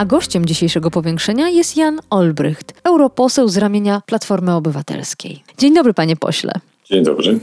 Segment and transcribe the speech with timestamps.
[0.00, 5.42] A gościem dzisiejszego powiększenia jest Jan Olbrycht, europoseł z ramienia Platformy Obywatelskiej.
[5.58, 6.52] Dzień dobry, panie pośle.
[6.84, 7.38] Dzień dobry.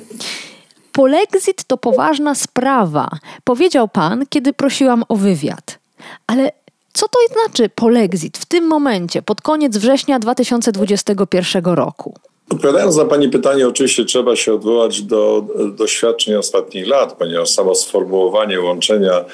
[0.91, 3.09] Polexit to poważna sprawa,
[3.43, 5.79] powiedział pan, kiedy prosiłam o wywiad.
[6.27, 6.51] Ale
[6.93, 12.13] co to znaczy polexit w tym momencie, pod koniec września 2021 roku?
[12.49, 15.43] Odpowiadając na Pani pytanie, oczywiście trzeba się odwołać do
[15.77, 19.25] doświadczeń ostatnich lat, ponieważ samo sformułowanie łączenia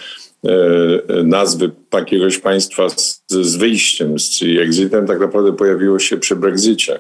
[1.24, 7.00] nazwy jakiegoś państwa z, z wyjściem, czyli exitem, tak naprawdę pojawiło się przy Brexicie.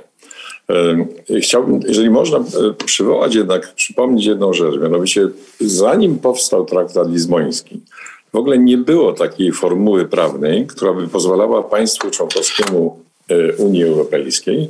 [0.69, 5.27] E, chciałbym, jeżeli można, e, przywołać jednak, przypomnieć jedną rzecz, mianowicie
[5.59, 7.79] zanim powstał traktat lizboński,
[8.33, 13.03] w ogóle nie było takiej formuły prawnej, która by pozwalała państwu członkowskiemu
[13.57, 14.69] Unii Europejskiej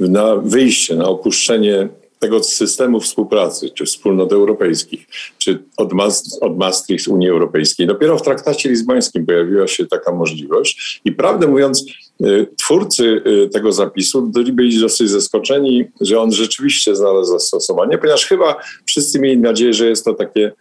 [0.00, 1.88] na wyjście, na opuszczenie
[2.24, 5.06] tego systemu współpracy, czy wspólnot europejskich,
[5.38, 5.90] czy od,
[6.40, 7.86] od Maastricht Unii Europejskiej.
[7.86, 11.84] Dopiero w traktacie lizbońskim pojawiła się taka możliwość i prawdę mówiąc,
[12.20, 18.56] y, twórcy y, tego zapisu byli dosyć zaskoczeni, że on rzeczywiście znalazł zastosowanie, ponieważ chyba
[18.86, 20.52] wszyscy mieli nadzieję, że jest to takie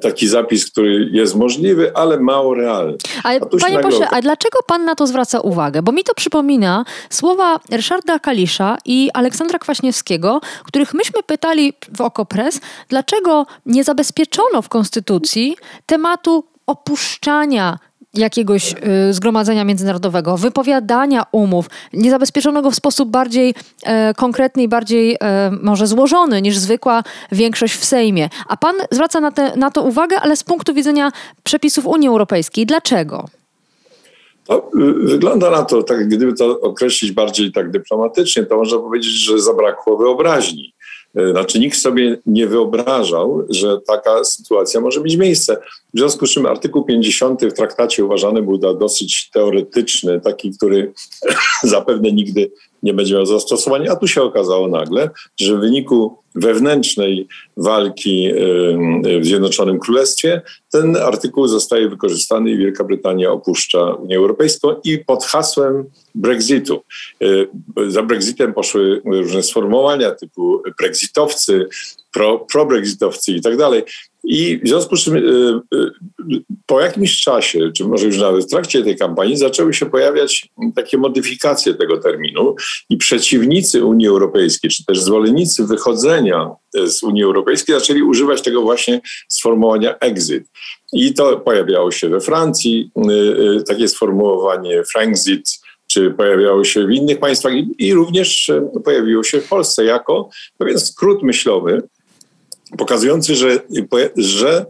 [0.00, 2.96] taki zapis, który jest możliwy, ale mało realny.
[3.22, 3.90] Ale panie nagle...
[3.90, 5.82] pośle, a dlaczego pan na to zwraca uwagę?
[5.82, 12.60] Bo mi to przypomina słowa Ryszarda Kalisza i Aleksandra Kwaśniewskiego, których myśmy pytali w Okopres,
[12.88, 17.78] dlaczego nie zabezpieczono w Konstytucji tematu opuszczania
[18.14, 24.68] jakiegoś y, zgromadzenia międzynarodowego, wypowiadania umów, nie zabezpieczono go w sposób bardziej e, konkretny i
[24.68, 27.02] bardziej e, może złożony niż zwykła
[27.32, 28.28] większość w Sejmie.
[28.48, 31.12] A pan zwraca na, te, na to uwagę, ale z punktu widzenia
[31.42, 32.66] przepisów Unii Europejskiej.
[32.66, 33.28] Dlaczego?
[34.44, 39.12] To y, wygląda na to, tak gdyby to określić bardziej tak dyplomatycznie, to można powiedzieć,
[39.12, 40.74] że zabrakło wyobraźni.
[41.14, 45.56] E, znaczy nikt sobie nie wyobrażał, że taka sytuacja może mieć miejsce.
[45.94, 50.92] W związku z czym artykuł 50 w traktacie uważany był za dosyć teoretyczny, taki, który
[51.62, 52.50] zapewne nigdy
[52.82, 55.10] nie będzie miał zastosowania, a tu się okazało nagle,
[55.40, 58.28] że w wyniku wewnętrznej walki
[59.20, 65.24] w Zjednoczonym Królestwie ten artykuł zostaje wykorzystany i Wielka Brytania opuszcza Unię Europejską i pod
[65.24, 66.82] hasłem Brexitu.
[67.22, 71.68] E, za Brexitem poszły różne sformułowania typu brexitowcy,
[72.12, 73.82] pro, pro-brexitowcy i tak dalej.
[74.24, 75.20] I w związku z czym y,
[75.74, 75.90] y,
[76.66, 80.98] po jakimś czasie, czy może już nawet w trakcie tej kampanii, zaczęły się pojawiać takie
[80.98, 82.54] modyfikacje tego terminu
[82.90, 86.50] i przeciwnicy Unii Europejskiej, czy też zwolennicy wychodzenia
[86.86, 90.44] z Unii Europejskiej zaczęli używać tego właśnie sformułowania exit.
[90.92, 92.90] I to pojawiało się we Francji,
[93.58, 98.50] y, takie sformułowanie Frankzit, czy pojawiało się w innych państwach i również
[98.84, 100.28] pojawiło się w Polsce jako
[100.58, 101.82] pewien skrót myślowy,
[102.78, 103.60] pokazujący, że,
[104.16, 104.66] że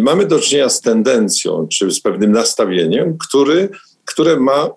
[0.00, 3.68] mamy do czynienia z tendencją, czy z pewnym nastawieniem, który,
[4.04, 4.70] które ma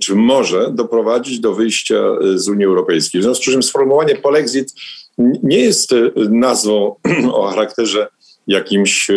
[0.00, 2.02] czy może doprowadzić do wyjścia
[2.34, 3.20] z Unii Europejskiej.
[3.20, 4.72] W związku z czym sformułowanie polexit
[5.42, 5.90] nie jest
[6.30, 6.96] nazwą
[7.32, 8.08] o charakterze
[8.46, 9.14] jakimś e,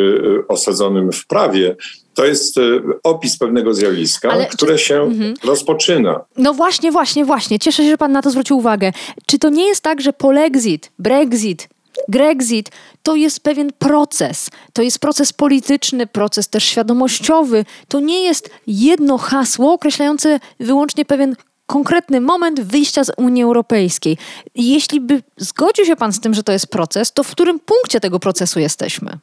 [0.48, 1.76] osadzonym w prawie,
[2.14, 2.62] to jest e,
[3.04, 4.84] opis pewnego zjawiska, Ale które czy...
[4.84, 5.34] się mhm.
[5.44, 6.22] rozpoczyna.
[6.38, 7.60] No właśnie, właśnie, właśnie.
[7.60, 8.92] Cieszę się, że pan na to zwrócił uwagę.
[9.26, 11.70] Czy to nie jest tak, że polexit, brexit,
[12.10, 12.72] Grexit
[13.04, 14.50] to jest pewien proces.
[14.74, 17.66] To jest proces polityczny, proces też świadomościowy.
[17.88, 24.18] To nie jest jedno hasło określające wyłącznie pewien konkretny moment wyjścia z Unii Europejskiej.
[24.56, 28.00] Jeśli by zgodził się Pan z tym, że to jest proces, to w którym punkcie
[28.00, 29.18] tego procesu jesteśmy?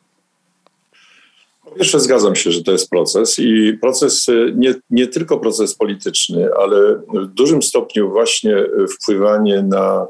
[1.76, 6.48] Pierwsze, zgadzam się, że to jest proces i proces, y, nie, nie tylko proces polityczny,
[6.62, 8.56] ale w dużym stopniu właśnie
[8.94, 10.06] wpływanie na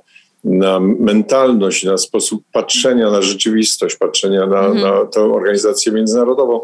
[0.47, 4.81] na mentalność, na sposób patrzenia na rzeczywistość, patrzenia na, mhm.
[4.81, 6.61] na tę organizację międzynarodową.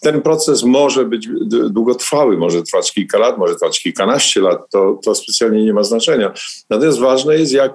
[0.00, 1.28] Ten proces może być
[1.70, 6.32] długotrwały, może trwać kilka lat, może trwać kilkanaście lat, to, to specjalnie nie ma znaczenia.
[6.70, 7.72] Natomiast ważne jest, jak,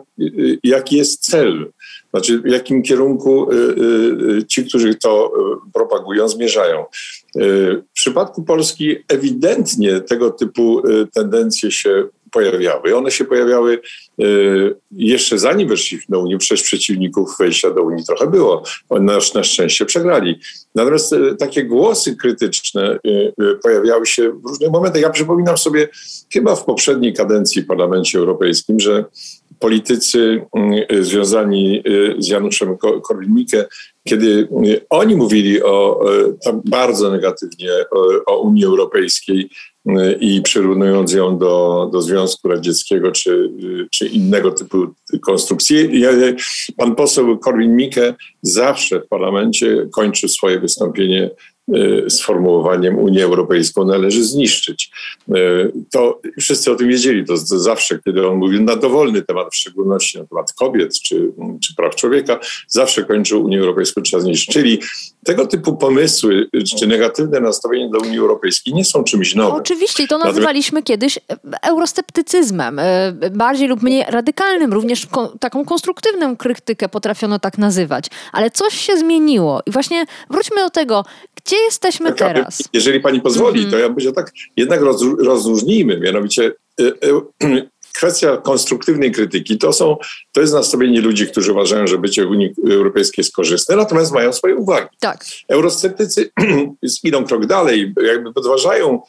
[0.64, 1.72] jaki jest cel,
[2.12, 3.56] znaczy w jakim kierunku y,
[4.38, 5.32] y, ci, którzy to
[5.68, 6.86] y, propagują, zmierzają.
[7.36, 10.82] W przypadku Polski ewidentnie tego typu
[11.14, 12.08] tendencje się
[12.38, 12.96] pojawiały.
[12.96, 13.80] One się pojawiały
[14.22, 18.64] y, jeszcze zanim weszliśmy do Unii, przecież przeciwników wejścia do Unii trochę było.
[18.90, 20.40] Oni na, szczęście przegrali.
[20.76, 25.02] Natomiast y, takie głosy krytyczne y, pojawiały się w różnych momentach.
[25.02, 25.88] Ja przypominam sobie
[26.34, 29.06] chyba w poprzedniej kadencji w Parlamencie Europejskim, że
[29.60, 30.46] politycy
[31.00, 31.84] związani
[32.18, 33.66] z Januszem Korwin-Mikke,
[34.04, 34.48] kiedy
[34.90, 36.06] oni mówili o,
[36.66, 37.70] bardzo negatywnie
[38.26, 39.50] o Unii Europejskiej,
[40.20, 43.50] i przyrównując ją do, do Związku Radzieckiego czy,
[43.92, 44.88] czy innego typu
[45.22, 46.04] konstrukcji.
[46.78, 51.57] Pan poseł Korwin-Mikke zawsze w parlamencie kończy swoje wystąpienie Y,
[52.10, 54.92] sformułowaniem Unię Europejską należy zniszczyć.
[55.36, 57.26] Y, to wszyscy o tym wiedzieli.
[57.26, 61.32] To, to zawsze, kiedy on mówił na dowolny temat, w szczególności na temat kobiet czy,
[61.64, 64.54] czy praw człowieka, zawsze kończył Unię Europejską trzeba zniszczyć.
[64.54, 64.80] Czyli
[65.26, 66.50] tego typu pomysły
[66.80, 69.54] czy negatywne nastawienie do Unii Europejskiej nie są czymś nowym.
[69.54, 71.20] No, oczywiście, to nazywaliśmy kiedyś
[71.64, 72.84] eurosceptycyzmem, y,
[73.32, 75.08] bardziej lub mniej radykalnym, również
[75.40, 78.06] taką konstruktywną krytykę potrafiono tak nazywać.
[78.32, 81.06] Ale coś się zmieniło i właśnie wróćmy do tego,
[81.36, 82.64] gdzie jesteśmy tak, teraz?
[82.74, 83.72] Jeżeli pani pozwoli, mm -hmm.
[83.72, 86.52] to ja bym tak jednak roz, rozróżnijmy, mianowicie
[86.82, 86.94] y,
[87.44, 89.98] y, kwestia konstruktywnej krytyki to, są,
[90.32, 94.34] to jest nastawienie ludzi, którzy uważają, że bycie w Unii Europejskiej jest korzystne, natomiast mają
[94.34, 94.88] swoje uwagi.
[95.00, 95.26] Tak.
[95.48, 96.32] Eurosceptycy
[97.04, 99.02] idą krok dalej, jakby podważają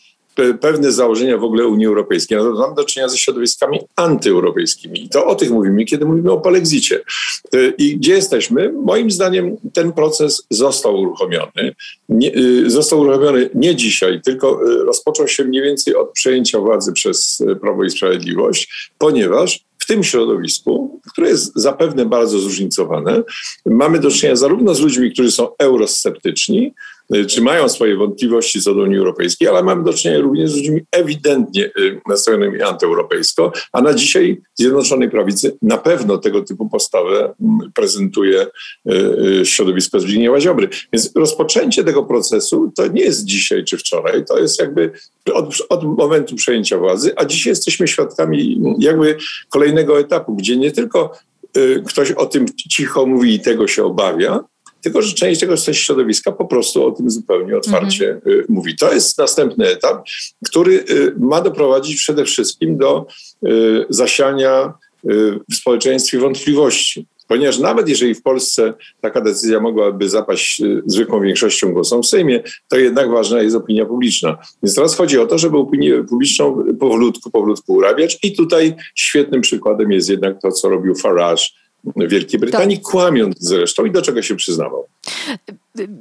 [0.60, 2.38] pewne założenia w ogóle Unii Europejskiej.
[2.38, 5.04] No mamy do czynienia ze środowiskami antyeuropejskimi.
[5.04, 7.00] I to o tych mówimy, kiedy mówimy o polexicie.
[7.54, 8.72] Y, I gdzie jesteśmy?
[8.72, 11.74] Moim zdaniem ten proces został uruchomiony.
[12.08, 16.92] Nie, y, został uruchomiony nie dzisiaj, tylko y, rozpoczął się mniej więcej od przejęcia władzy
[16.92, 23.22] przez Prawo i Sprawiedliwość, ponieważ w tym środowisku, które jest zapewne bardzo zróżnicowane,
[23.66, 26.74] mamy do czynienia zarówno z ludźmi, którzy są eurosceptyczni,
[27.28, 30.80] czy mają swoje wątpliwości co do Unii Europejskiej, ale mamy do czynienia również z ludźmi
[30.92, 37.72] ewidentnie y, nastawionymi antyeuropejsko, a na dzisiaj Zjednoczonej Prawicy na pewno tego typu postawę mm,
[37.74, 38.46] prezentuje
[39.40, 40.68] y, środowisko Zbigniewa Ziobry.
[40.92, 44.90] Więc rozpoczęcie tego procesu to nie jest dzisiaj czy wczoraj, to jest jakby
[45.32, 49.16] od, od momentu przejęcia władzy, a dzisiaj jesteśmy świadkami jakby
[49.48, 51.18] kolejnego etapu, gdzie nie tylko
[51.86, 54.44] ktoś o tym cicho mówi i tego się obawia,
[54.88, 58.40] tylko że część tego środowiska po prostu o tym zupełnie otwarcie mhm.
[58.40, 58.76] Y, mówi.
[58.76, 60.06] To jest następny etap,
[60.44, 63.06] który y, ma doprowadzić przede wszystkim do
[63.46, 64.72] y, zasiania
[65.50, 67.06] w społeczeństwie wątpliwości.
[67.28, 72.78] Ponieważ nawet jeżeli w Polsce taka decyzja mogłaby zapaść zwykłą większością głosów w Sejmie, to
[72.78, 74.38] jednak ważna jest opinia publiczna.
[74.62, 79.92] Więc teraz chodzi o to, żeby opinię publiczną powolutku, powolutku urabiać i tutaj świetnym przykładem
[79.92, 81.42] jest jednak to, co robił Farage
[81.96, 82.86] Wielkiej Brytanii, tak.
[82.86, 84.86] kłamiąc zresztą i do czego się przyznawał.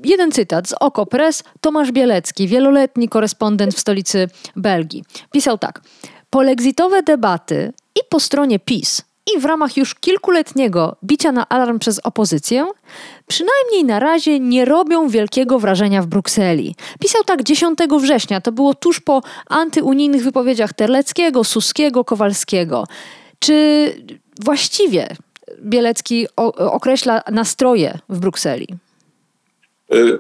[0.06, 1.44] Jeden cytat z Oko Press.
[1.62, 5.81] Tomasz Bielecki, wieloletni korespondent w stolicy Belgii, pisał tak.
[6.29, 9.01] Polexitowe debaty i po stronie PiS
[9.35, 12.68] i w ramach już kilkuletniego bicia na alarm przez opozycję,
[13.27, 16.75] przynajmniej na razie nie robią wielkiego wrażenia w Brukseli.
[17.00, 22.83] Pisał tak 10 września, to było tuż po antyunijnych wypowiedziach Terleckiego, Suskiego, Kowalskiego.
[23.39, 23.89] Czy
[24.44, 25.15] właściwie
[25.61, 26.27] Bielecki
[26.57, 28.67] określa nastroje w Brukseli?
[29.91, 30.19] E, e,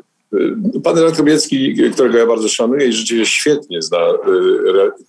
[0.83, 4.15] pan redaktor Bielecki, którego ja bardzo szanuję i rzeczywiście świetnie zna e,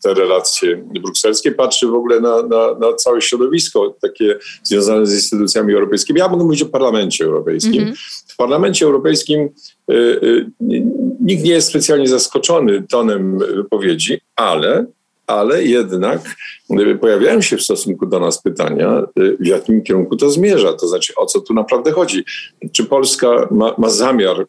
[0.03, 5.75] te relacje brukselskie, patrzy w ogóle na, na, na całe środowisko takie związane z instytucjami
[5.75, 6.19] europejskimi.
[6.19, 7.83] Ja mogę mówić o Parlamencie Europejskim.
[7.83, 8.25] Mm -hmm.
[8.27, 9.49] W Parlamencie Europejskim
[11.21, 14.87] nikt nie jest specjalnie zaskoczony tonem wypowiedzi, ale
[15.29, 16.37] ale jednak
[17.01, 21.13] pojawiają się w stosunku do nas pytania, y, w jakim kierunku to zmierza, to znaczy
[21.17, 22.25] o co tu naprawdę chodzi.
[22.73, 24.47] Czy Polska ma, ma zamiar y,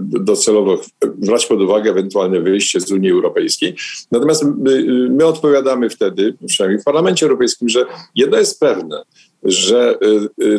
[0.00, 0.80] docelowo
[1.16, 3.74] brać pod uwagę ewentualne wyjście z Unii Europejskiej?
[4.10, 7.84] Natomiast my, y, my odpowiadamy wtedy, przynajmniej w Parlamencie Europejskim, że
[8.14, 9.02] jedno jest pewne,
[9.42, 9.98] że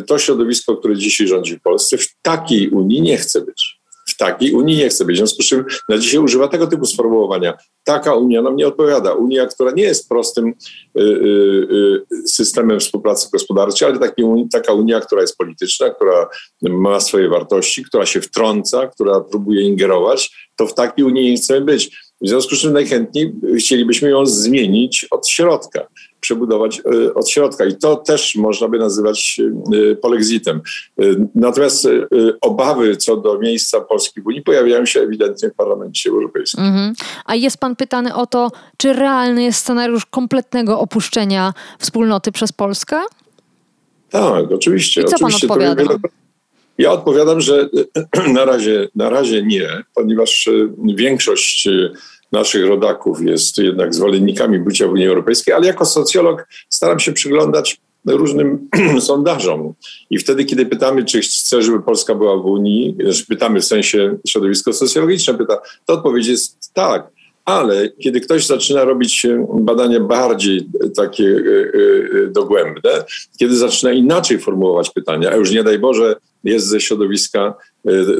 [0.06, 3.81] to środowisko, które dzisiaj rządzi w Polsce, w takiej Unii nie chce być
[4.22, 5.16] takiej Unii nie chce być.
[5.16, 7.54] W związku z czym na dzisiaj używa tego typu sformułowania.
[7.84, 9.12] Taka Unia nam nie odpowiada.
[9.12, 10.52] Unia, która nie jest prostym y,
[11.02, 11.04] y,
[12.12, 16.28] y, systemem współpracy gospodarczej, ale taki, taka Unia, która jest polityczna, która
[16.62, 21.60] ma swoje wartości, która się wtrąca, która próbuje ingerować, to w takiej Unii nie chcemy
[21.60, 21.96] być.
[22.20, 25.86] W związku z czym najchętniej chcielibyśmy ją zmienić od środka
[26.22, 27.64] przebudować e, od środka.
[27.64, 29.40] I to też można by nazywać
[29.92, 30.60] e, polexitem.
[30.98, 31.02] E,
[31.34, 31.88] natomiast
[32.40, 36.64] obawy co do miejsca Polski w Unii pojawiają się ewidentnie w Parlamencie Europejskim.
[36.64, 36.94] Mhm.
[37.24, 43.00] A jest pan pytany o to, czy realny jest scenariusz kompletnego opuszczenia wspólnoty przez Polskę?
[44.10, 45.00] Tak, oczywiście.
[45.00, 45.98] I co oczywiście pan odpowiada?
[46.78, 47.68] Ja odpowiadam, że
[48.38, 50.48] na razie, na razie nie, ponieważ
[50.94, 51.68] większość
[52.32, 57.80] naszych rodaków jest jednak zwolennikami bycia w Unii Europejskiej, ale jako socjolog staram się przyglądać
[58.06, 58.68] różnym
[59.00, 59.74] sondażom.
[60.10, 62.96] I wtedy, kiedy pytamy, czy chce, żeby Polska była w Unii,
[63.28, 67.08] pytamy w sensie środowisko socjologiczne, pyta, to odpowiedź jest tak.
[67.44, 71.42] Ale kiedy ktoś zaczyna robić badania bardziej takie
[72.28, 73.04] dogłębne,
[73.38, 77.54] kiedy zaczyna inaczej formułować pytania, a już nie daj Boże jest ze środowiska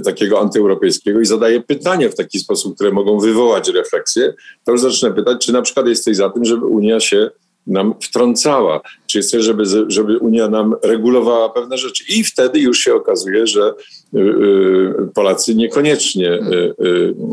[0.04, 5.12] takiego antyeuropejskiego i zadaje pytania w taki sposób, które mogą wywołać refleksję, to już zaczyna
[5.12, 7.30] pytać, czy na przykład jesteś za tym, żeby Unia się
[7.66, 12.04] nam wtrącała, czy chce, żeby, żeby Unia nam regulowała pewne rzeczy.
[12.08, 13.74] I wtedy już się okazuje, że
[14.14, 16.38] y, y, Polacy niekoniecznie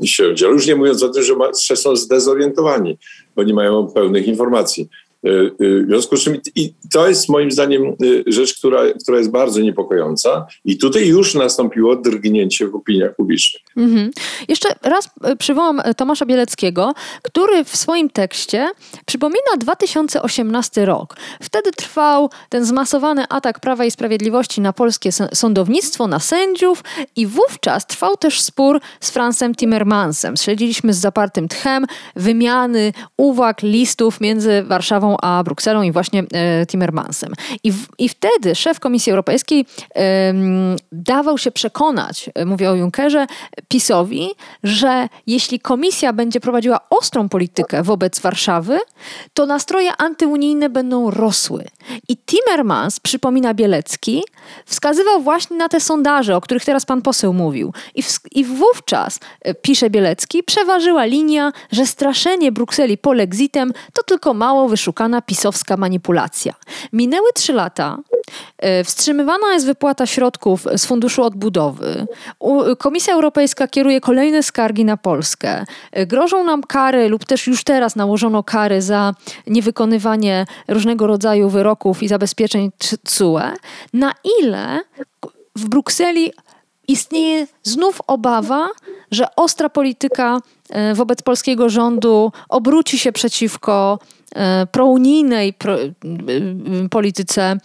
[0.04, 0.52] się dzielą.
[0.52, 1.24] Już nie mówiąc o tym,
[1.68, 2.98] że są zdezorientowani,
[3.36, 4.90] bo nie mają pełnych informacji.
[5.26, 5.30] Y,
[5.62, 9.32] y, w związku z czym i to jest moim zdaniem y, rzecz, która, która jest
[9.32, 13.62] bardzo niepokojąca i tutaj już nastąpiło drgnięcie w opiniach publicznych.
[13.78, 14.12] Mhm.
[14.48, 15.10] Jeszcze raz
[15.40, 18.68] przywołam Tomasza Bieleckiego, który w swoim tekście
[19.06, 21.16] przypomina 2018 rok.
[21.42, 26.84] Wtedy trwał ten zmasowany atak Prawa i Sprawiedliwości na polskie sądownictwo, na sędziów
[27.16, 30.38] i wówczas trwał też spór z Francem Timmermansem.
[30.38, 31.86] Śledziliśmy z zapartym tchem
[32.16, 37.34] wymiany uwag, listów między Warszawą a Brukselą i właśnie e, Timmermansem.
[37.64, 39.66] I, w, I wtedy szef Komisji Europejskiej
[40.92, 43.28] dawał się przekonać, e, mówię o Junckerze,
[43.68, 44.30] PiSowi,
[44.64, 48.80] że jeśli Komisja będzie prowadziła ostrą politykę wobec Warszawy,
[49.34, 51.66] to nastroje antyunijne będą rosły.
[52.10, 54.24] I Timmermans, przypomina Bielecki,
[54.66, 57.74] wskazywał właśnie na te sondaże, o których teraz pan poseł mówił.
[57.96, 64.34] I, w, i wówczas, e, pisze Bielecki, przeważyła linia, że straszenie Brukseli polexitem to tylko
[64.34, 66.54] mało wyszukane oszukana pisowska manipulacja.
[66.94, 67.98] Minęły trzy lata.
[68.58, 72.08] E, wstrzymywana jest wypłata środków z Funduszu Odbudowy.
[72.78, 75.66] Komisja Europejska kieruje kolejne skargi na Polskę.
[75.92, 79.14] E, grożą nam kary, lub też już teraz nałożono kary za
[79.48, 82.72] niewykonywanie różnego rodzaju wyroków i zabezpieczeń
[83.06, 83.54] CUE.
[83.94, 84.82] Na ile
[85.56, 86.34] w Brukseli
[86.88, 88.68] istnieje znów obawa,
[89.12, 90.40] że ostra polityka
[90.96, 94.00] wobec polskiego rządu obróci się przeciwko
[94.36, 95.78] E, prounijnej pro,
[96.90, 97.58] polityce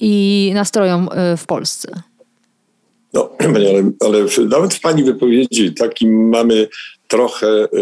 [0.00, 2.02] i nastrojom e, w Polsce.
[3.12, 6.68] No, ale, ale nawet w Pani wypowiedzi takim mamy
[7.10, 7.78] trochę y,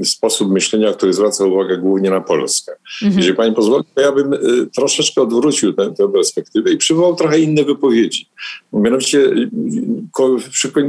[0.00, 2.72] y, sposób myślenia, który zwraca uwagę głównie na Polskę.
[3.02, 3.18] Mhm.
[3.18, 4.38] Jeżeli Pani pozwoli, to ja bym y,
[4.74, 8.26] troszeczkę odwrócił tę, tę perspektywę i przywołał trochę inne wypowiedzi.
[8.72, 9.30] Mianowicie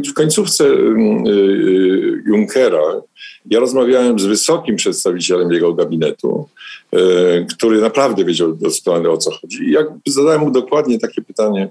[0.10, 0.66] w końcówce
[2.26, 3.02] Junckera
[3.50, 6.50] ja rozmawiałem z wysokim przedstawicielem jego gabinetu,
[7.58, 9.64] który naprawdę wiedział doskonale o co chodzi.
[9.64, 11.70] I jak zadałem mu dokładnie takie pytanie,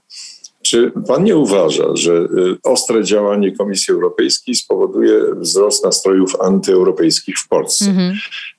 [0.63, 2.27] czy pan nie uważa, że y,
[2.65, 7.85] ostre działanie Komisji Europejskiej spowoduje wzrost nastrojów antyeuropejskich w Polsce?
[7.85, 8.15] Mm -hmm.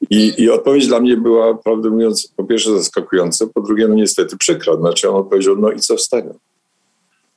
[0.10, 4.38] I, I, odpowiedź dla mnie była, prawdę mówiąc, po pierwsze zaskakująca, po drugie, no niestety
[4.38, 4.76] przykra.
[4.76, 6.36] Znaczy on odpowiedział, no i co z tego?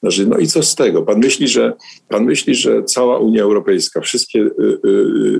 [0.04, 1.02] Znaczy, no i co z tego?
[1.02, 1.72] Pan myśli, że,
[2.08, 4.50] pan myśli, że cała Unia Europejska, wszystkie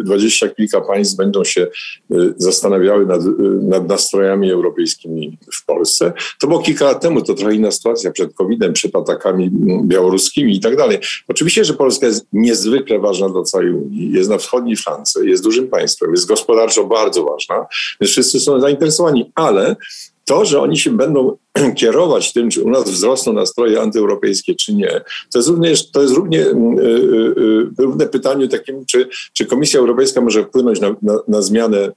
[0.01, 1.67] dwadzieścia kilka państw będą się
[2.13, 3.31] y, zastanawiały nad, y,
[3.63, 6.13] nad nastrojami europejskimi w Polsce?
[6.41, 9.51] To było kilka lat temu, to trochę inna sytuacja przed COVID-em, przed atakami
[9.85, 10.99] białoruskimi i tak dalej.
[11.29, 14.13] Oczywiście, że Polska jest niezwykle ważna dla całej Unii.
[14.13, 17.67] Jest na wschodniej flance, jest dużym państwem, jest gospodarczo bardzo ważna,
[18.01, 19.77] więc wszyscy są zainteresowani, ale
[20.25, 21.37] to, że oni się będą
[21.79, 25.01] kierować tym, czy u nas wzrosną nastroje antyeuropejskie, czy nie,
[25.33, 29.47] to jest, również, to jest równie, mm, y, y, y, równe pytanie takim, czy, czy
[29.47, 31.93] Komisja Europejska może wpłynąć na, na, na zmianę,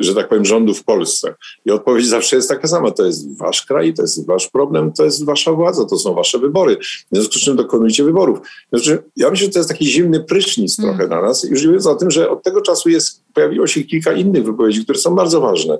[0.00, 1.34] że tak powiem, rządu w Polsce.
[1.66, 2.90] I odpowiedź zawsze jest taka sama.
[2.90, 6.38] To jest wasz kraj, to jest wasz problem, to jest wasza władza, to są wasze
[6.38, 6.76] wybory.
[7.12, 8.38] W związku z czym dokonujcie wyborów.
[8.72, 10.96] Znaczy, ja myślę, że to jest taki zimny prysznic hmm.
[10.96, 11.44] trochę na nas.
[11.44, 14.98] Już mówiąc o tym, że od tego czasu jest, pojawiło się kilka innych wypowiedzi, które
[14.98, 15.78] są bardzo ważne.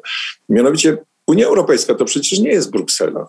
[0.48, 0.98] Mianowicie
[1.32, 3.28] Unia Europejska to przecież nie jest Bruksela.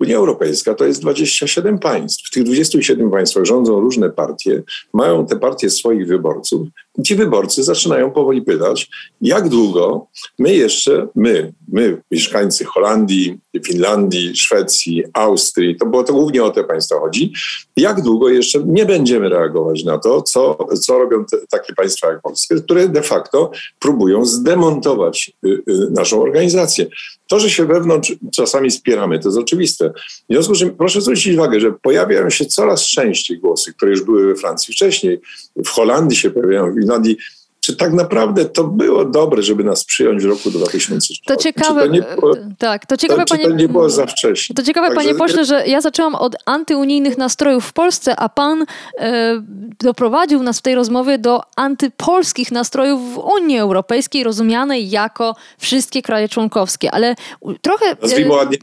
[0.00, 2.28] Unia Europejska to jest 27 państw.
[2.28, 6.68] W tych 27 państwach rządzą różne partie, mają te partie swoich wyborców.
[6.98, 8.88] I ci wyborcy zaczynają powoli pytać,
[9.20, 10.06] jak długo
[10.38, 16.64] my jeszcze, my, my, mieszkańcy Holandii, Finlandii, Szwecji, Austrii, to było to głównie o te
[16.64, 17.32] państwa chodzi,
[17.76, 22.20] jak długo jeszcze nie będziemy reagować na to, co, co robią te, takie państwa jak
[22.20, 26.86] Polska, które de facto próbują zdemontować y, y, naszą organizację.
[27.28, 29.92] To, że się wewnątrz czasami spieramy, to jest oczywiste.
[30.30, 34.02] W związku z czym proszę zwrócić uwagę, że pojawiają się coraz częściej głosy, które już
[34.02, 35.20] były we Francji wcześniej,
[35.64, 37.16] w Holandii się pojawiają, w Finlandii,
[37.60, 41.36] czy tak naprawdę to było dobre, żeby nas przyjąć w roku 2004?
[41.36, 44.56] To ciekawe, to było, tak, to ciekawe, to, panie, to nie było za wcześnie.
[44.56, 48.64] To ciekawe, Także, panie pośle, że ja zaczęłam od antyunijnych nastrojów w Polsce, a pan
[48.98, 49.42] e,
[49.78, 56.28] doprowadził nas w tej rozmowie do antypolskich nastrojów w Unii Europejskiej, rozumianej jako wszystkie kraje
[56.28, 57.14] członkowskie, ale
[57.60, 57.96] trochę...
[58.02, 58.58] Nazwijmy, ładnie,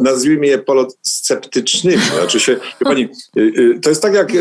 [0.00, 2.02] nazwijmy je polosceptycznymi.
[2.14, 4.32] Znaczy się, pani, y, y, to jest tak jak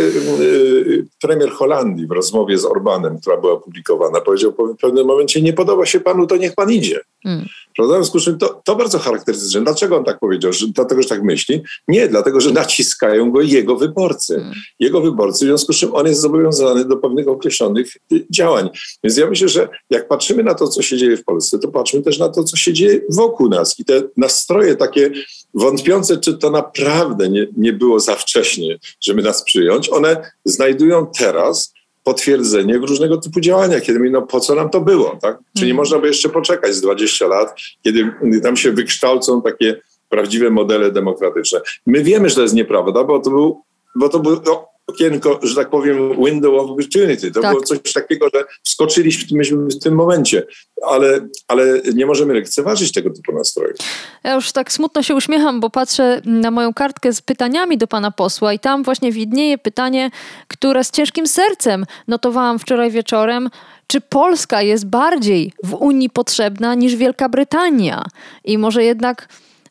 [1.22, 4.24] premier Holandii w rozmowie z Orbanem, która była publikowana pan.
[4.26, 7.00] powiedział w pewnym momencie, nie podoba się panu, to niech pan idzie.
[7.24, 7.46] Hmm.
[7.78, 7.96] Prawda?
[7.96, 9.62] W związku z czym to, to bardzo charakterystyczne.
[9.62, 10.54] Dlaczego on tak powiedział?
[10.54, 11.62] Że, dlatego, że tak myśli?
[11.88, 14.36] Nie, dlatego, że naciskają go jego wyborcy.
[14.36, 14.54] Hmm.
[14.80, 18.70] Jego wyborcy, w związku z czym on jest zobowiązany do pewnych określonych y, działań.
[19.04, 22.02] Więc ja myślę, że jak patrzymy na to, co się dzieje w Polsce, to patrzmy
[22.02, 23.80] też na to, co się dzieje wokół nas.
[23.80, 25.12] I te nastroje takie
[25.54, 31.74] wątpiące, czy to naprawdę nie, nie było za wcześnie, żeby nas przyjąć, one znajdują teraz
[32.08, 35.38] potwierdzenie w różnego typu działaniach, kiedy mówią, no po co nam to było, tak?
[35.38, 35.76] Czy nie mhm.
[35.78, 38.12] można by jeszcze poczekać z 20 lat, kiedy
[38.44, 41.60] tam się wykształcą takie prawdziwe modele demokratyczne.
[41.86, 43.62] My wiemy, że to jest nieprawda, bo to był,
[43.96, 47.32] bo to był no, okienko, że tak powiem, window of opportunity.
[47.32, 47.52] To tak.
[47.52, 50.44] było coś takiego, że wskoczyliśmy w tym momencie,
[50.88, 53.78] ale, ale nie możemy lekceważyć tego typu nastrojów.
[54.24, 58.12] Ja już tak smutno się uśmiecham, bo patrzę na moją kartkę z pytaniami do pana
[58.12, 60.12] posła i tam właśnie widnieje pytanie,
[60.48, 63.50] które z ciężkim sercem notowałam wczoraj wieczorem.
[63.88, 68.04] Czy Polska jest bardziej w Unii potrzebna niż Wielka Brytania?
[68.44, 69.28] I może jednak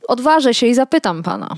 [0.08, 1.56] odważę się i zapytam pana.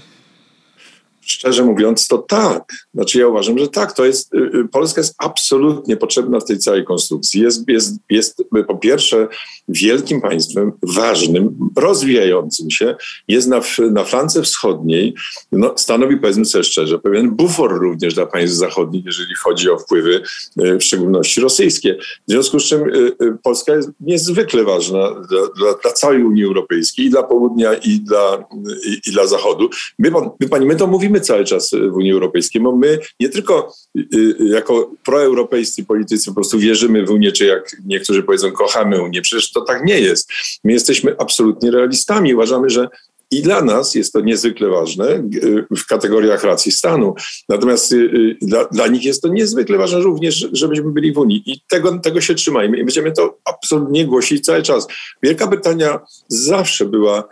[1.31, 2.73] Szczerze mówiąc, to tak.
[2.95, 3.93] Znaczy ja uważam, że tak.
[3.93, 7.43] To jest, y, y, Polska jest absolutnie potrzebna w tej całej konstrukcji.
[7.43, 9.29] Jest, jest, jest po pierwsze
[9.69, 12.97] wielkim państwem, ważnym, rozwijającym się.
[13.29, 15.15] Jest na, na flance wschodniej,
[15.53, 20.23] no, stanowi powiedzmy sobie szczerze, pewien bufor również dla państw zachodnich, jeżeli chodzi o wpływy,
[20.63, 21.97] y, w szczególności rosyjskie.
[22.29, 22.85] W związku z czym
[23.43, 28.45] Polska jest niezwykle ważna dla, dla, dla całej Unii Europejskiej i dla południa i dla,
[28.87, 29.71] i, i dla zachodu.
[29.99, 33.73] My, my, pani, my to mówimy cały czas w Unii Europejskiej, bo my nie tylko
[33.99, 39.03] y, y, jako proeuropejscy politycy po prostu wierzymy w Unię, czy jak niektórzy powiedzą, kochamy
[39.03, 39.23] Unię.
[39.23, 40.31] Przecież to tak nie jest.
[40.65, 42.35] My jesteśmy absolutnie realistami.
[42.35, 42.89] Uważamy, że
[43.31, 47.15] i dla nas jest to niezwykle ważne y, w kategoriach racji stanu.
[47.49, 47.95] Natomiast
[48.43, 51.43] dla, dla, nich jest to niezwykle ważne również, żebyśmy byli w Unii.
[51.47, 52.79] I tego, tego się trzymajmy.
[52.79, 54.87] I będziemy to absolutnie głosić cały czas.
[55.23, 57.25] Wielka Brytania zawsze była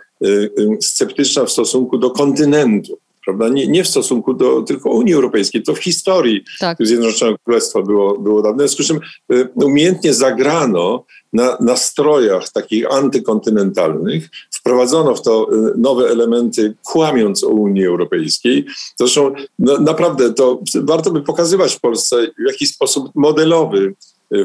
[0.81, 3.49] sceptyczna w stosunku do kontynentu prawda?
[3.49, 6.77] Nie, nie w stosunku do tylko Unii Europejskiej, to w historii tak.
[6.79, 8.63] Zjednoczonego Królestwa było, było dawne.
[8.63, 8.99] W związku z czym
[9.37, 17.47] y, umiejętnie zagrano na nastrojach takich antykontynentalnych, wprowadzono w to y, nowe elementy, kłamiąc o
[17.47, 18.65] Unii Europejskiej.
[18.99, 23.93] Zresztą no, naprawdę to warto by pokazywać w Polsce w jakiś sposób modelowy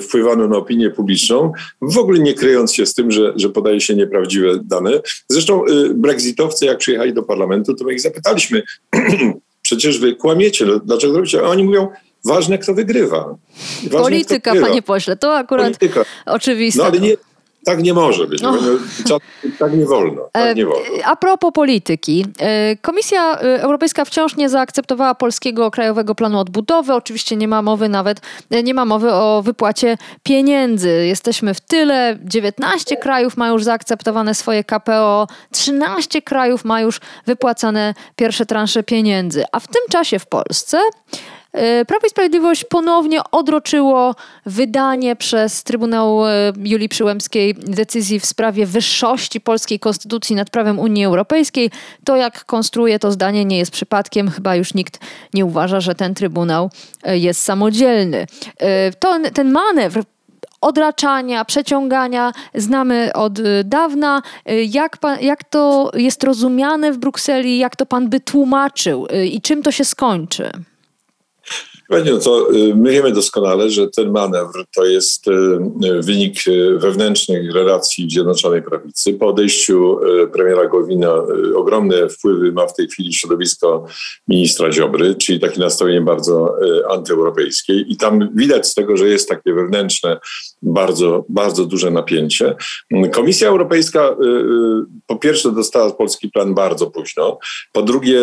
[0.01, 3.95] wpływano na opinię publiczną, w ogóle nie kryjąc się z tym, że, że podaje się
[3.95, 4.91] nieprawdziwe dane.
[5.29, 8.63] Zresztą y, brexitowcy, jak przyjechali do parlamentu, to my ich zapytaliśmy,
[9.63, 11.41] przecież wy kłamiecie, no, dlaczego robicie?
[11.41, 11.89] A oni mówią,
[12.25, 13.37] ważne kto wygrywa.
[13.83, 14.69] Ważne, Polityka, kto wygrywa.
[14.69, 16.05] panie pośle, to akurat Polityka.
[16.27, 16.83] oczywiste.
[16.83, 17.17] No ale nie,
[17.65, 18.43] tak nie może być.
[18.43, 18.55] No.
[19.59, 20.29] Tak nie wolno.
[20.33, 20.85] Tak nie wolno.
[21.05, 22.27] A propos polityki.
[22.39, 26.95] E, Komisja e, Europejska wciąż nie zaakceptowała polskiego Krajowego Planu Odbudowy.
[26.95, 28.21] Oczywiście nie ma mowy nawet,
[28.51, 31.07] e, nie ma mowy o wypłacie pieniędzy.
[31.07, 32.19] Jesteśmy w tyle.
[32.25, 35.27] 19 krajów ma już zaakceptowane swoje KPO.
[35.51, 39.45] 13 krajów ma już wypłacane pierwsze transze pieniędzy.
[39.53, 41.32] A w tym czasie w Polsce E,
[41.87, 44.15] Prawo i Sprawiedliwość ponownie odroczyło
[44.47, 51.05] wydanie przez Trybunał e, Julii Przyłębskiej decyzji w sprawie wyższości polskiej konstytucji nad prawem Unii
[51.05, 51.71] Europejskiej.
[52.05, 54.31] To, jak konstruuje to zdanie, nie jest przypadkiem.
[54.31, 54.99] Chyba już nikt
[55.35, 56.71] nie uważa, że ten Trybunał
[57.03, 58.27] e, jest samodzielny.
[58.99, 60.03] To, ten manewr
[60.61, 64.23] odraczania, przeciągania znamy od dawna.
[64.67, 67.59] Jak, pan, jak to jest rozumiane w Brukseli?
[67.59, 70.51] Jak to pan by tłumaczył i czym to się skończy?
[71.93, 75.33] No to y, my wiemy doskonale, że ten manewr to jest y,
[76.03, 79.15] wynik y, wewnętrznych relacji Zjednoczonej Prawicy.
[79.15, 79.99] Po odejściu
[80.33, 81.15] premiera Gowina
[81.55, 83.87] ogromne wpływy ma w tej chwili środowisko
[84.29, 86.55] ministra Ziobry, czyli takie nastawienie bardzo
[86.91, 87.73] antyeuropejskie.
[87.75, 90.21] I tam widać z tego, że jest takie wewnętrzne,
[90.63, 92.55] bardzo, bardzo duże napięcie.
[93.13, 94.17] Komisja Europejska
[95.07, 97.39] po pierwsze dostała polski plan bardzo późno.
[97.73, 98.21] Po drugie,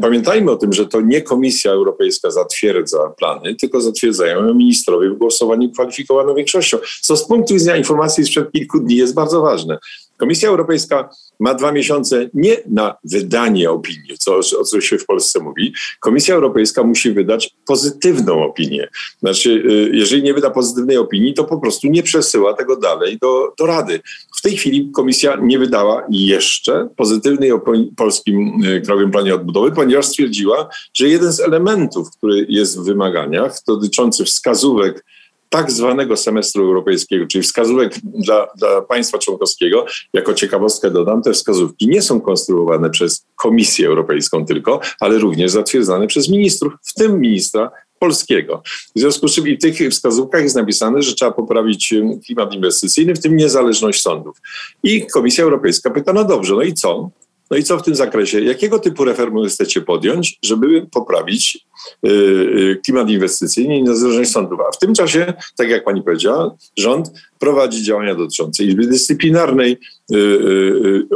[0.00, 5.70] pamiętajmy o tym, że to nie Komisja Europejska zatwierdza plany, tylko zatwierdzają ministrowie w głosowaniu
[5.70, 9.78] kwalifikowaną większością, co z punktu widzenia informacji sprzed kilku dni jest bardzo ważne.
[10.22, 11.08] Komisja Europejska
[11.40, 15.74] ma dwa miesiące nie na wydanie opinii, co, o co się w Polsce mówi.
[16.00, 18.88] Komisja Europejska musi wydać pozytywną opinię.
[19.20, 23.54] Znaczy, y, jeżeli nie wyda pozytywnej opinii, to po prostu nie przesyła tego dalej do,
[23.58, 24.00] do Rady.
[24.38, 30.06] W tej chwili komisja nie wydała jeszcze pozytywnej opinii polskim y, Krajowym Planie Odbudowy, ponieważ
[30.06, 35.04] stwierdziła, że jeden z elementów, który jest w wymaganiach, dotyczący wskazówek
[35.52, 39.86] tak zwanego semestru europejskiego, czyli wskazówek dla, dla państwa członkowskiego.
[40.12, 46.06] Jako ciekawostkę dodam, te wskazówki nie są konstruowane przez Komisję Europejską tylko, ale również zatwierdzane
[46.06, 48.62] przez ministrów, w tym ministra polskiego.
[48.96, 51.94] W związku z czym i w tych wskazówkach jest napisane, że trzeba poprawić
[52.26, 54.36] klimat inwestycyjny, w tym niezależność sądów.
[54.82, 57.10] I Komisja Europejska pyta, no dobrze, no i co?
[57.52, 58.40] No i co w tym zakresie?
[58.40, 61.66] Jakiego typu reformy chcecie podjąć, żeby poprawić
[62.02, 64.60] yy, klimat inwestycyjny i niezależność sądów?
[64.68, 69.78] A w tym czasie, tak jak pani powiedziała, rząd prowadzi działania dotyczące Izby Dyscyplinarnej,
[70.10, 71.06] yy,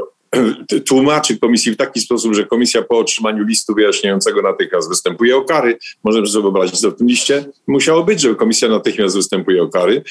[0.87, 5.79] tłumaczy komisji w taki sposób, że komisja po otrzymaniu listu wyjaśniającego natychmiast występuje o kary.
[6.05, 10.03] Możemy sobie wyobrazić, co w tym liście musiało być, że komisja natychmiast występuje o kary.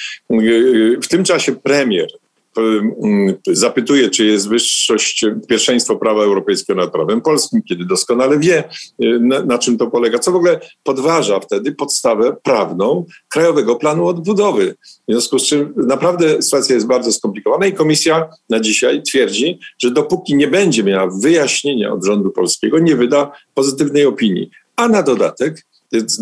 [1.02, 2.08] W tym czasie premier
[3.48, 8.64] zapytuje, czy jest wyższość, pierwszeństwo prawa europejskiego nad prawem polskim, kiedy doskonale wie,
[9.04, 14.08] y, na, na, czym to polega, co w ogóle podważa wtedy podstawę prawną Krajowego Planu
[14.08, 14.76] Odbudowy.
[15.08, 19.92] W związku z czym naprawdę sytuacja jest bardzo skomplikowana i komisja na dzisiaj twierdzi, że
[19.92, 24.50] dopóki nie będzie miała wyjaśnienia od rządu polskiego, nie wyda pozytywnej opinii.
[24.76, 25.66] A na dodatek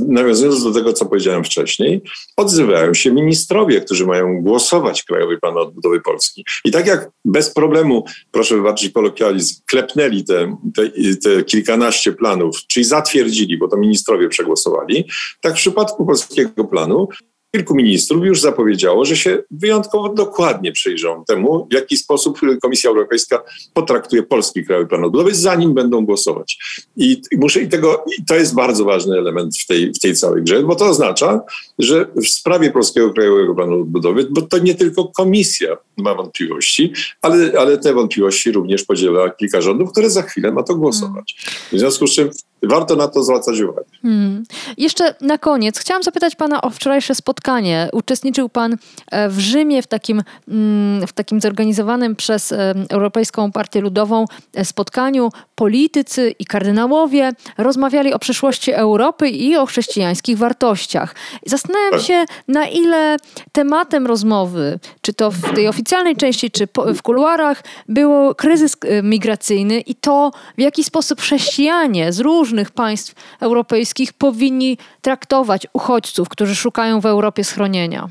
[0.08, 2.02] nawiązując do tego, co powiedziałem wcześniej,
[2.38, 6.46] odzywają się ministrowie, którzy mają głosować Krajowy Plan Odbudowy Polski.
[6.66, 10.90] I tak jak bez problemu, proszę wybaczyć kolokwializm, klepnęli te, te,
[11.24, 15.08] te kilkanaście planów, czyli zatwierdzili, bo to ministrowie przegłosowali,
[15.42, 17.08] tak w przypadku polskiego planu
[17.56, 23.44] Kilku ministrów już zapowiedziało, że się wyjątkowo dokładnie przyjrzą temu, w jaki sposób Komisja Europejska
[23.74, 26.58] potraktuje polski krajowy plan odbudowy, zanim będą głosować.
[26.98, 30.44] I, muszę i tego, i to jest bardzo ważny element w tej, w tej całej
[30.44, 31.42] grze, bo to oznacza,
[31.80, 37.52] że w sprawie polskiego krajowego planu odbudowy, bo to nie tylko komisja ma wątpliwości, ale,
[37.60, 41.36] ale te wątpliwości również podziela kilka rządów, które za chwilę ma to głosować.
[41.72, 42.30] W związku z czym
[42.68, 43.84] warto na to zwracać uwagę.
[44.02, 44.44] Hmm.
[44.78, 47.90] Jeszcze na koniec chciałam zapytać pana o wczorajsze spotkanie.
[47.94, 48.78] Uczestniczył pan
[49.12, 54.66] e, w Rzymie w takim, mm, w takim zorganizowanym przez e, Europejską Partię Ludową e,
[54.66, 55.30] spotkaniu.
[55.56, 61.16] Politycy i kardynałowie rozmawiali o przyszłości Europy i o chrześcijańskich wartościach.
[61.46, 62.02] Zastanawiam tak.
[62.02, 63.18] się, na ile
[63.52, 69.96] tematem rozmowy, czy to w tej oficjalnej części, czy w kuluarach, było kryzys migracyjny i
[69.96, 77.02] to, w jaki sposób chrześcijanie z różnych różnych państw europejskich powinni traktować uchodźców, którzy szukają
[77.02, 78.10] w Europie schronienia?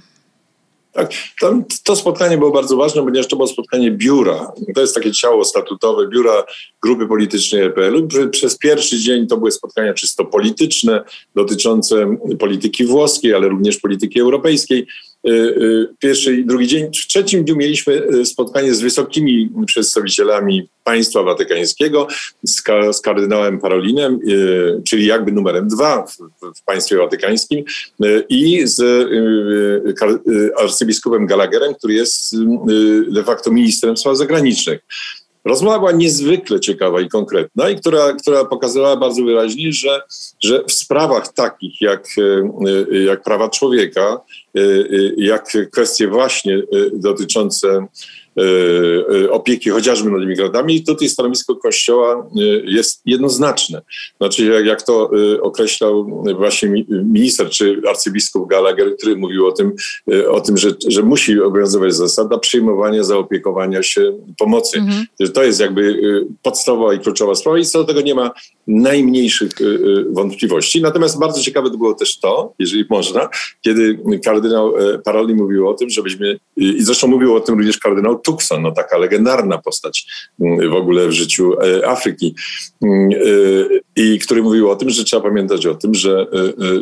[0.93, 4.53] Tak, to, to spotkanie było bardzo ważne, ponieważ to było spotkanie biura.
[4.75, 6.45] To jest takie ciało statutowe biura
[6.83, 8.09] grupy politycznej EPL.
[8.31, 14.87] Przez pierwszy dzień to były spotkania czysto polityczne, dotyczące polityki włoskiej, ale również polityki europejskiej.
[15.27, 16.87] Y, y, pierwszy i drugi dzień.
[16.87, 22.07] W trzecim dniu mieliśmy y, spotkanie z wysokimi przedstawicielami państwa watykańskiego,
[22.43, 24.19] z, z kardynałem Parolinem,
[24.85, 26.17] czyli jakby numerem dwa w,
[26.59, 27.65] w państwie watykańskim
[28.29, 28.83] i z
[30.59, 32.37] arcybiskupem Gallagherem, który jest
[33.09, 34.81] de facto ministrem spraw zagranicznych.
[35.45, 40.03] Rozmowa była niezwykle ciekawa i konkretna i która, która pokazywała bardzo wyraźnie, że,
[40.41, 42.07] że w sprawach takich jak,
[43.07, 44.21] jak prawa człowieka,
[45.17, 47.89] jak kwestie właśnie dotyczące E, e,
[49.31, 53.83] opieki chociażby nad imigrantami i tutaj stanowisko Kościoła e, jest jednoznaczne.
[54.21, 55.11] Znaczy, jak to
[55.43, 59.73] określał właśnie minister czy arcybiskup Gallagher, który mówił o tym,
[60.29, 64.79] o tym że, że musi obowiązywać zasada przyjmowania, zaopiekowania się pomocy.
[64.79, 65.07] Mhm.
[65.35, 66.01] To jest jakby
[66.43, 68.31] podstawowa i kluczowa sprawa i co do tego nie ma
[68.67, 69.53] najmniejszych
[70.11, 70.83] wątpliwości.
[70.83, 73.29] Natomiast bardzo ciekawe było też to, jeżeli można,
[73.61, 74.73] kiedy kardynał
[75.05, 78.99] Paroli mówił o tym, żebyśmy, i zresztą mówił o tym również kardynał Tucson, no taka
[78.99, 80.07] legendarna postać
[80.41, 81.53] mm, w ogóle w życiu
[81.87, 82.35] Afryki,
[82.83, 83.11] mm,
[83.97, 86.27] i który mówił o tym, że trzeba pamiętać o tym, że,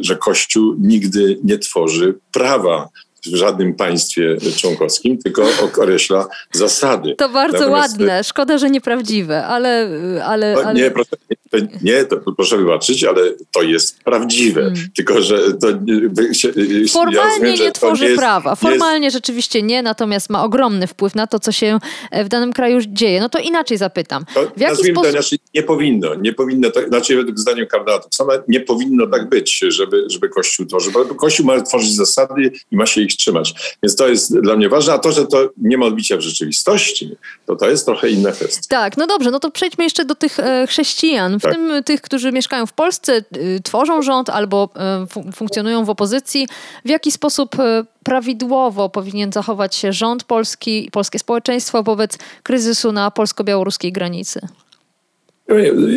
[0.00, 2.88] że Kościół nigdy nie tworzy prawa
[3.26, 7.14] w żadnym państwie członkowskim, tylko określa zasady.
[7.18, 7.92] To bardzo Natomiast...
[7.92, 8.24] ładne.
[8.24, 9.88] Szkoda, że nieprawdziwe, ale...
[10.24, 10.74] ale, ale...
[10.74, 11.10] Nie, proszę,
[11.50, 13.20] to, nie to, proszę wybaczyć, ale
[13.52, 14.60] to jest prawdziwe.
[14.60, 14.88] Hmm.
[14.96, 15.66] Tylko, że to...
[16.90, 18.54] Formalnie ja rozumiem, nie tworzy jest, prawa.
[18.54, 19.16] Formalnie jest...
[19.16, 21.78] rzeczywiście nie, natomiast ma ogromny wpływ na to, co się
[22.24, 23.20] w danym kraju dzieje.
[23.20, 24.24] No to inaczej zapytam.
[24.56, 25.12] W jaki sposób...
[25.12, 26.14] to, nie powinno.
[26.14, 27.64] Nie powinno, to, znaczy według zdania
[28.10, 30.92] sama nie powinno tak być, żeby, żeby Kościół tworzył.
[30.92, 33.54] Bo Kościół ma tworzyć zasady i ma się ich ich trzymać.
[33.82, 37.10] Więc to jest dla mnie ważne, a to, że to nie ma odbicia w rzeczywistości,
[37.46, 38.60] to to jest trochę inna kwestia.
[38.68, 41.52] Tak, no dobrze, no to przejdźmy jeszcze do tych e, chrześcijan, w tak.
[41.52, 46.48] tym tych, którzy mieszkają w Polsce, y, tworzą rząd albo e, funkcjonują w opozycji.
[46.84, 52.92] W jaki sposób e, prawidłowo powinien zachować się rząd polski i polskie społeczeństwo wobec kryzysu
[52.92, 54.40] na polsko-białoruskiej granicy?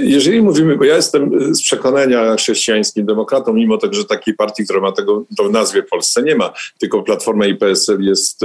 [0.04, 4.82] Jeżeli mówimy, bo ja jestem z przekonania chrześcijańskim demokratą, mimo tego, że takiej partii, która
[4.82, 8.42] ma tego to w nazwie Polsce nie ma, tylko Platforma i PSL jest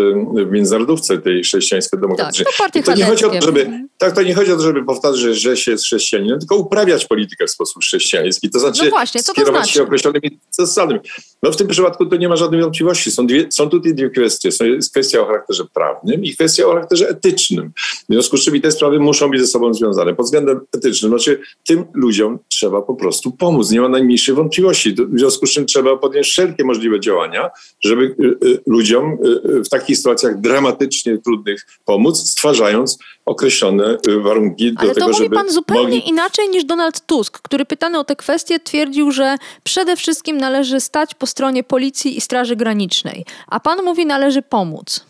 [0.46, 2.46] w międzynarodówce tej chrześcijańsko-demokratycznej.
[2.58, 4.84] Tak, to, to nie chodzi o to, żeby tak, to nie chodzi o to, żeby
[4.84, 8.50] powtarzać, że, się jest chrześcijaninem, tylko uprawiać politykę w sposób chrześcijański.
[8.50, 9.72] To znaczy No właśnie, to skierować znaczy?
[9.72, 11.00] się określonymi zasadami.
[11.42, 13.10] No w tym przypadku to nie ma żadnej wątpliwości.
[13.10, 14.52] Są, dwie, są tutaj dwie kwestie.
[14.52, 17.72] Są, jest kwestia o charakterze prawnym i kwestia o charakterze etycznym.
[18.08, 20.14] W związku z czym te sprawy muszą być ze sobą związane.
[20.14, 23.70] Pod względem etycznym, znaczy tym ludziom trzeba po prostu pomóc.
[23.70, 24.94] Nie ma najmniejszej wątpliwości.
[24.94, 27.50] W związku z czym trzeba podjąć wszelkie możliwe działania,
[27.84, 34.88] żeby y, y, ludziom y, w takich sytuacjach dramatycznie trudnych pomóc, stwarzając określone warunki Ale
[34.88, 38.04] do to tego, mówi żeby pan zupełnie mogli inaczej niż Donald Tusk, który pytany o
[38.04, 43.60] te kwestie twierdził, że przede wszystkim należy stać po stronie policji i Straży Granicznej, a
[43.60, 45.07] pan mówi należy pomóc.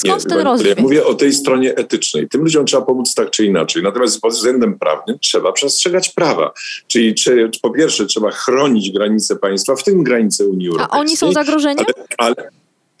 [0.00, 0.78] Skąd Nie, ten ja rozdźwięk?
[0.78, 2.28] Mówię o tej stronie etycznej.
[2.28, 3.82] Tym ludziom trzeba pomóc tak czy inaczej.
[3.82, 6.52] Natomiast pod względem prawnym trzeba przestrzegać prawa.
[6.86, 11.00] Czyli czy, po pierwsze trzeba chronić granice państwa, w tym granice Unii A Europejskiej.
[11.00, 11.86] oni są zagrożeniem?
[12.18, 12.50] Ale, ale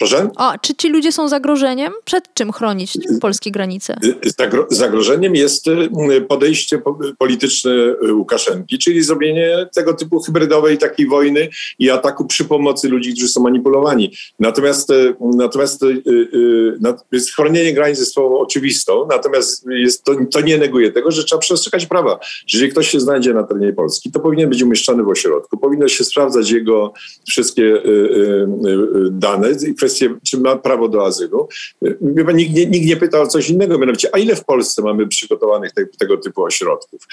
[0.00, 0.30] proszę?
[0.36, 1.92] A czy ci ludzie są zagrożeniem?
[2.04, 3.96] Przed czym chronić polskie granice?
[4.40, 11.06] Zagro- zagrożeniem jest y, podejście po- polityczne y, Łukaszenki, czyli zrobienie tego typu hybrydowej takiej
[11.08, 14.12] wojny i ataku przy pomocy ludzi, którzy są manipulowani.
[14.38, 16.02] Natomiast, y, natomiast y,
[17.12, 21.40] y, chronienie granic jest sprawą oczywistą, natomiast jest to, to nie neguje tego, że trzeba
[21.40, 22.18] przestrzegać prawa.
[22.52, 26.04] Jeżeli ktoś się znajdzie na terenie Polski, to powinien być umieszczony w ośrodku, powinno się
[26.04, 26.92] sprawdzać jego
[27.28, 29.10] wszystkie y, y,
[29.90, 31.48] dane, kwestie, czy ma prawo do azylu.
[32.26, 35.08] Pan, nikt, nie, nikt nie pyta o coś innego, mianowicie, a ile w Polsce mamy
[35.08, 37.06] przygotowanych te, tego typu ośrodków?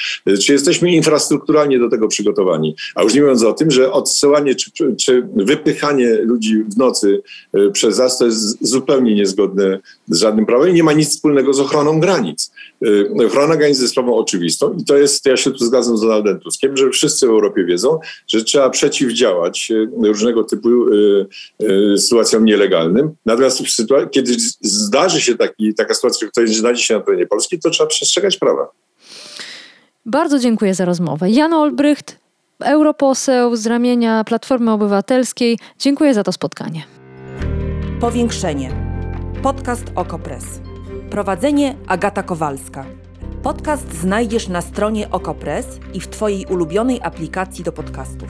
[0.46, 2.76] Czy jesteśmy infrastrukturalnie do tego przygotowani?
[2.96, 7.22] A już nie mówiąc o tym, że odsyłanie czy, czy wypychanie ludzi w nocy
[7.58, 11.54] y, przez zas to jest zupełnie niezgodne z żadnym prawem i nie ma nic wspólnego
[11.54, 12.52] z ochroną granic.
[12.86, 16.40] Y, Ochrona granic jest sprawą oczywistą i to jest, ja się tu zgadzam z Donaldem
[16.40, 20.70] Tuskiem, że wszyscy w Europie wiedzą, że trzeba przeciwdziałać y, różnego typu
[21.98, 22.67] sytuacjom nielegalnym.
[23.26, 27.28] Natomiast w sytua- kiedy zdarzy się taki, taka sytuacja, że ktoś znajdzie się na terenie
[27.28, 28.68] Polski, to trzeba przestrzegać prawa.
[30.06, 31.30] Bardzo dziękuję za rozmowę.
[31.30, 32.18] Jan Olbrycht,
[32.64, 35.60] europoseł z ramienia Platformy Obywatelskiej.
[35.80, 36.84] Dziękuję za to spotkanie.
[38.00, 38.72] Powiększenie.
[39.44, 40.44] Podcast Okopres.
[41.10, 42.86] Prowadzenie Agata Kowalska.
[43.44, 48.30] Podcast znajdziesz na stronie Okopres i w Twojej ulubionej aplikacji do podcastów.